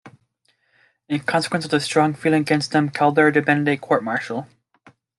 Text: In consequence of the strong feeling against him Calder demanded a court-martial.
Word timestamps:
In 1.07 1.19
consequence 1.19 1.63
of 1.65 1.69
the 1.69 1.79
strong 1.79 2.15
feeling 2.15 2.41
against 2.41 2.73
him 2.73 2.89
Calder 2.89 3.29
demanded 3.29 3.71
a 3.71 3.77
court-martial. 3.77 4.47